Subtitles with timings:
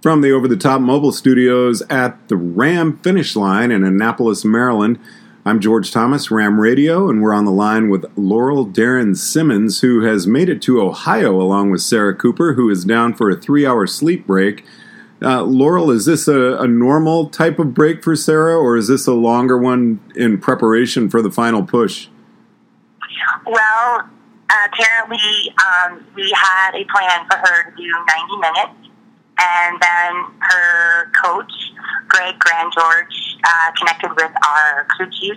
[0.00, 4.96] From the over the top mobile studios at the RAAM finish line in Annapolis, Maryland,
[5.44, 10.02] I'm George Thomas, RAAM Radio, and we're on the line with Laurel Darren Simmons, who
[10.02, 13.66] has made it to Ohio along with Sarah Cooper, who is down for a three
[13.66, 14.64] hour sleep break.
[15.20, 19.08] Uh, Laurel, is this a, a, normal type of break for Sarah, or is this
[19.08, 22.06] a longer one in preparation for the final push?
[23.44, 24.08] Well,
[24.46, 28.87] apparently, um, we had a plan for her to do 90 minutes
[29.38, 31.52] and then her coach,
[32.08, 35.36] Greg Grandgeorge, uh, connected with our crew chief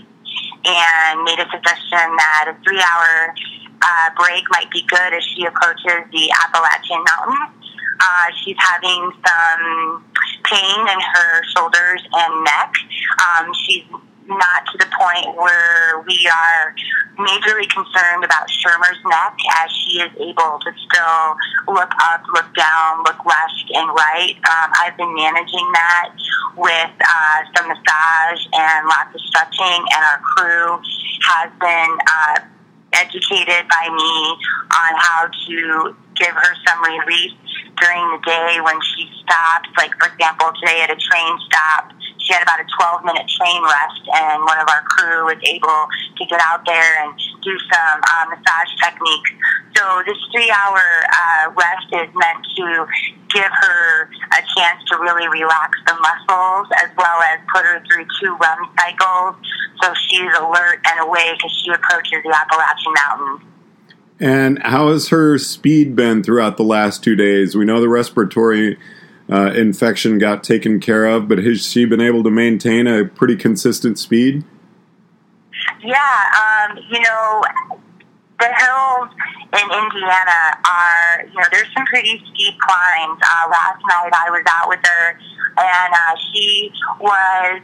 [0.65, 3.33] and made a suggestion that a three hour
[3.81, 7.57] uh, break might be good as she approaches the Appalachian Mountains.
[7.99, 10.03] Uh, she's having some
[10.45, 12.73] pain in her shoulders and neck.
[13.21, 13.85] Um, she's
[14.27, 16.75] not to the point where we are
[17.17, 21.25] majorly concerned about Shermer's neck as she is able to still
[21.67, 24.35] look up, look down, look left and right.
[24.37, 26.09] Um, I've been managing that
[26.55, 30.79] with uh, some massage and lots of stretching, and our crew
[31.21, 32.39] has been uh,
[32.93, 34.13] educated by me
[34.71, 37.31] on how to give her some relief
[37.81, 39.69] during the day when she stops.
[39.77, 41.91] Like, for example, today at a train stop,
[42.31, 45.83] she had about a 12 minute train rest, and one of our crew was able
[46.15, 47.11] to get out there and
[47.43, 49.31] do some uh, massage techniques.
[49.75, 52.87] So this three hour uh, rest is meant to
[53.35, 58.05] give her a chance to really relax the muscles as well as put her through
[58.21, 59.35] two REM cycles
[59.81, 63.47] so she's alert and awake as she approaches the Appalachian Mountains.
[64.19, 67.55] And how has her speed been throughout the last two days?
[67.55, 68.77] We know the respiratory
[69.31, 73.35] uh, infection got taken care of, but has she been able to maintain a pretty
[73.35, 74.43] consistent speed?
[75.83, 77.43] Yeah, um, you know,
[78.39, 79.09] the hills
[79.53, 83.19] in Indiana are, you know, there's some pretty steep climbs.
[83.23, 85.19] Uh, last night I was out with her,
[85.57, 87.61] and uh, she was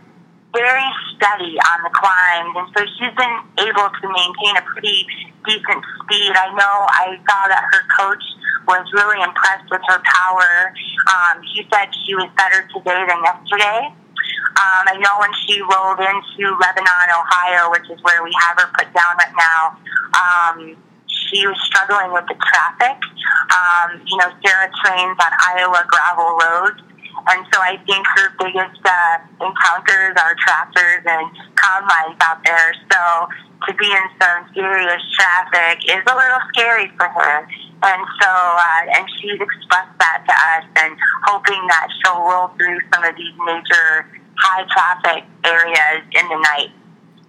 [0.54, 3.36] very steady on the climbs, and so she's been
[3.68, 5.06] able to maintain a pretty
[5.46, 6.32] decent speed.
[6.32, 8.24] I know I saw that her coach
[8.68, 10.76] was really impressed with her power.
[11.08, 13.96] Um, she said she was better today than yesterday.
[14.58, 18.70] Um, I know when she rolled into Lebanon, Ohio, which is where we have her
[18.76, 19.62] put down right now,
[20.18, 20.76] um,
[21.08, 22.98] she was struggling with the traffic.
[23.54, 26.82] Um, you know, Sarah trains on Iowa gravel roads.
[27.28, 32.74] And so I think her biggest uh, encounters are tractors and combines out there.
[32.92, 33.28] So
[33.68, 37.48] to be in some serious traffic is a little scary for her.
[37.84, 42.80] And so, uh, and she's expressed that to us and hoping that she'll roll through
[42.94, 44.08] some of these major
[44.40, 46.72] high traffic areas in the night.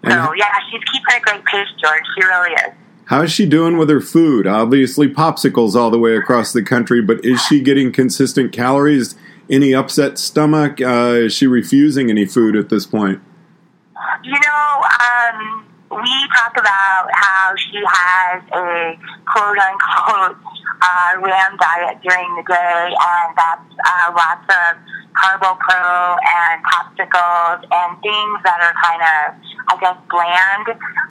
[0.04, 2.02] So, yeah, she's keeping a great pace, George.
[2.16, 2.72] She really is.
[3.06, 4.46] How is she doing with her food?
[4.46, 9.16] Obviously, popsicles all the way across the country, but is she getting consistent calories?
[9.50, 10.80] Any upset stomach?
[10.80, 13.20] Uh, is she refusing any food at this point?
[14.22, 20.36] You know, um, we talk about how she has a quote unquote
[20.82, 24.76] uh, RAAM diet during the day, and that's uh, lots of
[25.16, 29.24] carbo pro and popsicles and things that are kind of,
[29.68, 30.66] I guess, bland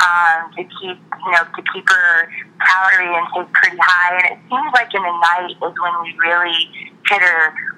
[0.05, 2.29] um, to keep you know to keep her
[2.61, 4.15] calorie intake pretty high.
[4.15, 7.21] And it seems like in the night is when we really hit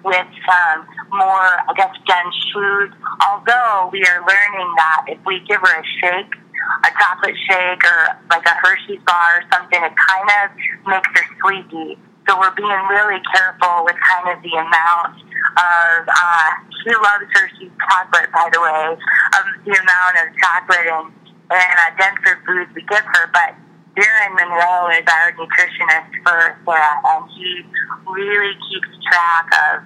[0.03, 2.94] with some more, I guess, dense foods.
[3.28, 6.35] Although we are learning that if we give her a shake
[6.84, 10.45] a chocolate shake or like a Hershey's bar or something, it kind of
[10.88, 11.97] makes her sleepy.
[12.28, 15.18] So we're being really careful with kind of the amount
[15.57, 16.50] of, uh,
[16.84, 21.07] she loves Hershey's chocolate, by the way, of the amount of chocolate and,
[21.50, 23.25] and uh, denser foods we give her.
[23.34, 23.57] But
[24.00, 27.66] Darren Monroe is our nutritionist for Sarah, and he
[28.08, 29.84] really keeps track of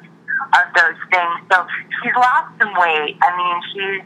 [0.53, 1.39] of those things.
[1.51, 1.65] So
[2.01, 3.17] she's lost some weight.
[3.21, 4.05] I mean, she's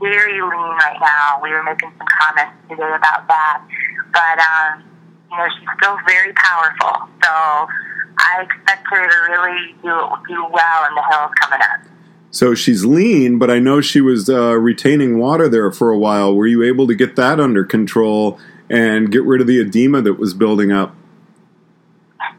[0.00, 1.40] very lean right now.
[1.42, 3.62] We were making some comments today about that.
[4.12, 4.84] But, um,
[5.30, 7.08] you know, she's still very powerful.
[7.22, 9.94] So I expect her to really do,
[10.28, 11.86] do well in the hills coming up.
[12.30, 16.34] So she's lean, but I know she was uh, retaining water there for a while.
[16.34, 18.38] Were you able to get that under control
[18.70, 20.94] and get rid of the edema that was building up?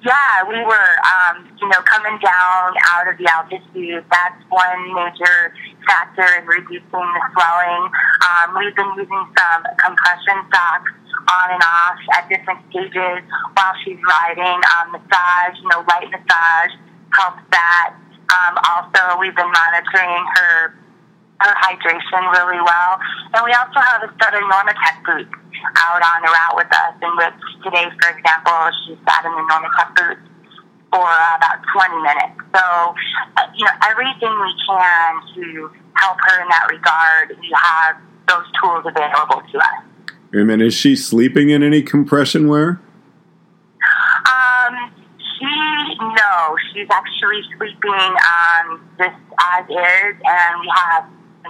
[0.05, 4.05] Yeah, we were, um, you know, coming down out of the altitude.
[4.11, 5.53] That's one major
[5.87, 7.89] factor in reducing the swelling.
[8.23, 10.91] Um, we've been using some compression socks
[11.27, 14.59] on and off at different stages while she's riding.
[14.79, 16.71] Um, massage, you know, light massage
[17.11, 17.95] helps that.
[18.27, 20.75] Um, also, we've been monitoring her
[21.39, 22.93] her hydration really well,
[23.33, 25.35] and we also have a set of Normatec boots
[25.77, 26.93] out on the route with us.
[27.01, 30.27] And with today, for example, she sat in the Normatec boots
[30.91, 32.37] for uh, about 20 minutes.
[32.55, 32.63] So,
[33.37, 37.97] uh, you know, everything we can to help her in that regard, we have
[38.27, 39.83] those tools available to us.
[40.33, 42.81] And then is she sleeping in any compression wear?
[44.25, 45.45] Um, she,
[45.99, 51.05] no, she's actually sleeping um, just as is, and we have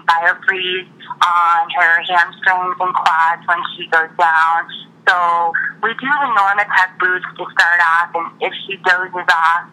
[0.05, 0.89] biofreeze
[1.23, 4.67] on her hamstrings and quads when she goes down.
[5.07, 5.15] So
[5.81, 9.63] we do the Normatec boots to start off, and if she dozes off,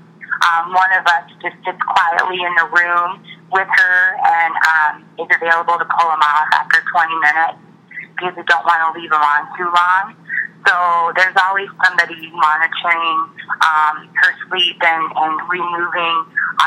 [0.47, 5.31] um, one of us just sits quietly in the room with her and um, is
[5.31, 7.59] available to pull them off after 20 minutes
[8.15, 10.15] because we don't want to leave them on too long.
[10.67, 13.19] So there's always somebody monitoring
[13.61, 16.17] um, her sleep and, and removing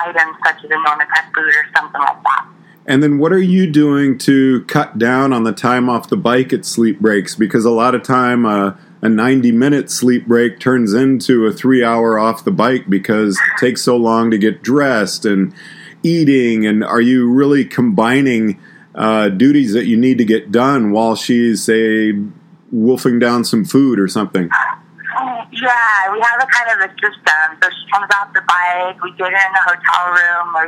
[0.05, 2.45] items such as a Normatec boot or something like that.
[2.87, 6.53] And then what are you doing to cut down on the time off the bike
[6.53, 7.35] at sleep breaks?
[7.35, 11.83] Because a lot of time uh, a 90 minute sleep break turns into a three
[11.83, 15.53] hour off the bike because it takes so long to get dressed and
[16.01, 16.65] eating.
[16.65, 18.57] And are you really combining
[18.95, 22.13] uh, duties that you need to get done while she's, say,
[22.71, 24.49] wolfing down some food or something?
[25.51, 27.57] Yeah, we have a kind of a system.
[27.61, 30.67] So she comes off the bike, we get her in the hotel room, or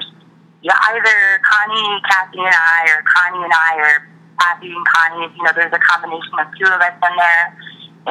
[0.62, 3.94] yeah, either Connie, Kathy, and I, or Connie and I, or
[4.40, 5.32] Kathy and Connie.
[5.36, 7.46] You know, there's a combination of two of us in there,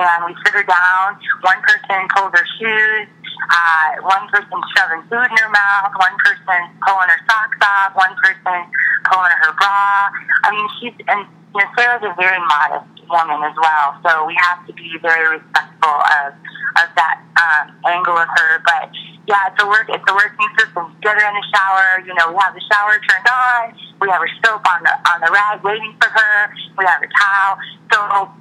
[0.00, 1.20] and we sit her down.
[1.44, 3.08] One person pulls her shoes.
[3.48, 5.92] Uh, one person shoving food in her mouth.
[6.00, 7.92] One person pulling her socks off.
[7.96, 8.64] One person
[9.12, 10.08] pulling her bra.
[10.44, 14.36] I mean, she's and you know, Sarah's a very modest woman as well, so we
[14.40, 16.32] have to be very respectful of
[16.80, 18.60] of that um, angle of her.
[18.64, 18.92] But
[19.28, 20.88] yeah, it's a work it's a working system.
[21.04, 22.00] Get her in the shower.
[22.00, 23.76] You know, we have the shower turned on.
[24.00, 26.48] We have her soap on the on the rag waiting for her.
[26.80, 27.60] We have her towel.
[27.92, 27.98] So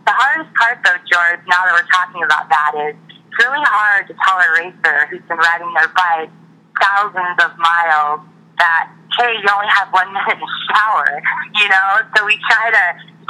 [0.08, 4.08] the hardest part, though, George, now that we're talking about that, is it's really hard
[4.08, 6.32] to tell a racer who's been riding their bike
[6.80, 8.24] thousands of miles
[8.56, 8.88] that
[9.20, 11.20] hey, you only have one minute to shower.
[11.52, 12.86] You know, so we try to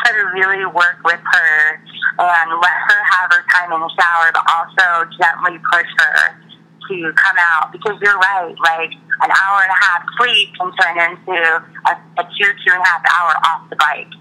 [0.05, 1.81] try to really work with her
[2.21, 6.37] and let her have her time in the shower, but also gently push her
[6.87, 8.55] to come out because you're right.
[8.63, 8.91] Like
[9.21, 12.85] an hour and a half sleep can turn into a, a two two and a
[12.85, 14.11] half hour off the bike.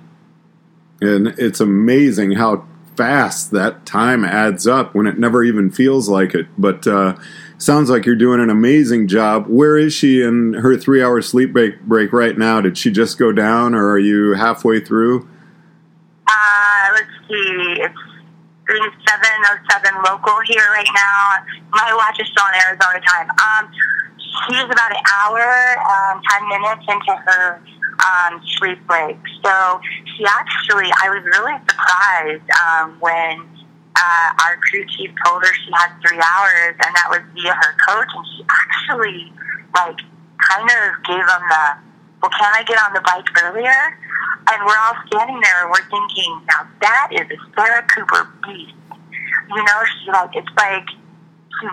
[1.00, 2.66] And it's amazing how
[2.96, 6.46] fast that time adds up when it never even feels like it.
[6.58, 7.16] But uh,
[7.58, 9.46] sounds like you're doing an amazing job.
[9.46, 12.60] Where is she in her three hour sleep break, break right now?
[12.60, 15.28] Did she just go down, or are you halfway through?
[16.26, 17.76] Uh, let's see.
[17.78, 17.94] It's
[18.66, 21.46] 707 local here right now.
[21.70, 23.28] My watch is still on Arizona time.
[23.30, 23.70] Um,
[24.18, 25.46] she's about an hour,
[25.86, 27.62] um, 10 minutes into her
[28.02, 29.16] um, sleep break.
[29.44, 29.80] So
[30.16, 33.46] she actually, I was really surprised um, when
[33.96, 37.72] uh, our crew chief told her she had three hours, and that was via her
[37.88, 39.32] coach, and she actually,
[39.74, 39.98] like,
[40.42, 41.64] kind of gave them the,
[42.22, 43.96] well, can I get on the bike earlier?
[44.48, 48.74] And we're all standing there and we're thinking, now that is a Sarah Cooper beast.
[49.48, 50.88] You know, she like it's like
[51.60, 51.66] she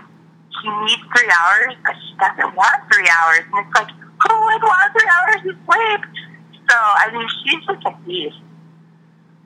[0.60, 3.44] she needs three hours, but she doesn't want three hours.
[3.52, 6.00] And it's like, who would want three hours of sleep?
[6.68, 8.36] So I mean, she's just a beast.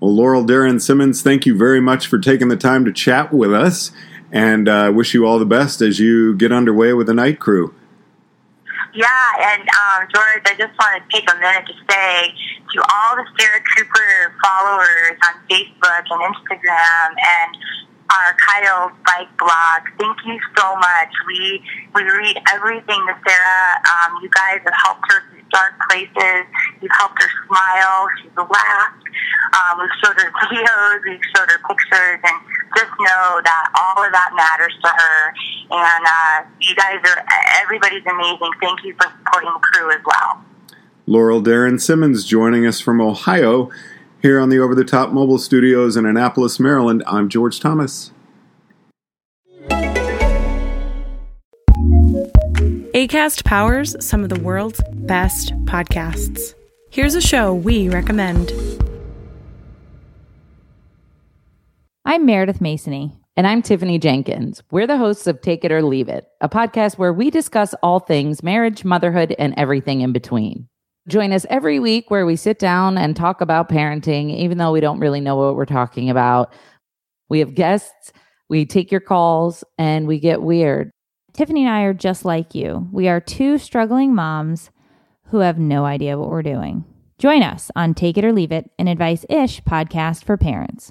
[0.00, 3.53] Well, Laurel Darren Simmons, thank you very much for taking the time to chat with
[3.53, 3.91] us,
[4.31, 7.75] and uh, wish you all the best as you get underway with the night crew.
[8.94, 12.32] Yeah, and um, George, I just want to take a minute to say
[12.72, 17.53] to all the Sarah Cooper followers on Facebook and Instagram and
[18.08, 19.84] our Kyle Bike blog.
[20.01, 21.12] Thank you so much.
[21.29, 21.60] We
[21.94, 23.69] we read everything that Sarah.
[23.84, 26.48] Um, you guys have helped her through dark places.
[26.81, 28.08] You've helped her smile.
[28.20, 29.05] She's laughed.
[29.53, 30.98] Um, we've showed her videos.
[31.05, 32.39] We've showed her pictures, and
[32.77, 35.34] just know that all of that matters to her.
[35.70, 37.25] And uh, you guys are
[37.63, 38.53] everybody's amazing.
[38.60, 40.44] Thank you for supporting the crew as well.
[41.06, 43.70] Laurel Darren Simmons joining us from Ohio.
[44.20, 48.10] Here on the Over the Top Mobile Studios in Annapolis, Maryland, I'm George Thomas.
[52.98, 56.55] ACAST powers some of the world's best podcasts.
[56.91, 58.51] Here's a show we recommend.
[62.19, 63.17] I'm Meredith Masony.
[63.37, 64.60] And I'm Tiffany Jenkins.
[64.72, 68.01] We're the hosts of Take It or Leave It, a podcast where we discuss all
[68.01, 70.67] things marriage, motherhood, and everything in between.
[71.06, 74.81] Join us every week where we sit down and talk about parenting, even though we
[74.81, 76.53] don't really know what we're talking about.
[77.29, 78.13] We have guests,
[78.48, 80.91] we take your calls, and we get weird.
[81.34, 82.89] Tiffany and I are just like you.
[82.91, 84.72] We are two struggling moms
[85.27, 86.84] who have no idea what we're doing.
[87.19, 90.91] Join us on Take It or Leave It, an advice ish podcast for parents.